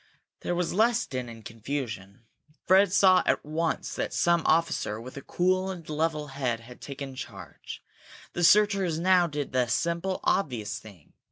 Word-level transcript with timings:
There 0.39 0.55
was 0.55 0.73
less 0.73 1.05
din 1.05 1.29
and 1.29 1.45
confusion. 1.45 2.21
Fred 2.65 2.91
saw 2.91 3.21
at 3.27 3.45
once 3.45 3.93
that 3.93 4.13
some 4.15 4.41
officer 4.47 4.99
with 4.99 5.15
a 5.15 5.21
cool 5.21 5.69
and 5.69 5.87
level 5.87 6.29
head 6.29 6.59
had 6.61 6.81
taken 6.81 7.13
charge. 7.13 7.83
The 8.33 8.43
searchers 8.43 8.97
now 8.97 9.27
did 9.27 9.51
the 9.51 9.67
simple, 9.67 10.19
obvious 10.23 10.79
thing. 10.79 11.13